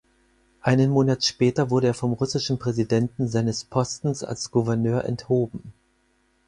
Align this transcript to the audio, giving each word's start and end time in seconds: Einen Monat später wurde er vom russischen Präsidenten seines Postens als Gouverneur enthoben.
Einen 0.63 0.89
Monat 0.89 1.23
später 1.25 1.69
wurde 1.69 1.85
er 1.85 1.93
vom 1.93 2.13
russischen 2.13 2.57
Präsidenten 2.57 3.27
seines 3.27 3.63
Postens 3.65 4.23
als 4.23 4.49
Gouverneur 4.49 5.05
enthoben. 5.05 5.73